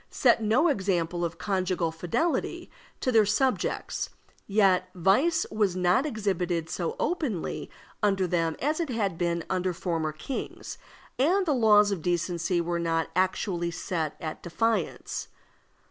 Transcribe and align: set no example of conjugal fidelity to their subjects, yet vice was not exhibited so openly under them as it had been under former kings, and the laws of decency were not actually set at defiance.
set 0.09 0.41
no 0.41 0.67
example 0.67 1.23
of 1.23 1.37
conjugal 1.37 1.91
fidelity 1.91 2.71
to 2.99 3.11
their 3.11 3.23
subjects, 3.23 4.09
yet 4.47 4.89
vice 4.95 5.45
was 5.51 5.75
not 5.75 6.07
exhibited 6.07 6.71
so 6.71 6.95
openly 6.99 7.69
under 8.01 8.25
them 8.25 8.55
as 8.59 8.79
it 8.79 8.89
had 8.89 9.15
been 9.15 9.43
under 9.47 9.73
former 9.73 10.11
kings, 10.11 10.79
and 11.19 11.45
the 11.45 11.53
laws 11.53 11.91
of 11.91 12.01
decency 12.01 12.59
were 12.59 12.79
not 12.79 13.11
actually 13.15 13.69
set 13.69 14.15
at 14.19 14.41
defiance. 14.41 15.27